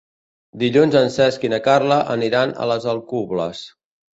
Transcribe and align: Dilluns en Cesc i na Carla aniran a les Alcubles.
Dilluns 0.61 0.97
en 1.01 1.11
Cesc 1.17 1.45
i 1.49 1.53
na 1.55 1.61
Carla 1.69 1.99
aniran 2.17 2.57
a 2.65 2.71
les 2.73 2.89
Alcubles. 2.95 3.63